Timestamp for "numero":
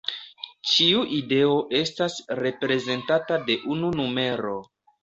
4.03-4.61